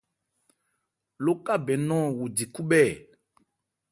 Lókabɛn 1.23 1.81
nɔ̂n 1.87 2.05
wo 2.17 2.25
di 2.35 2.45
khúbhɛ́ 2.53 2.83
ɛ? 2.91 2.93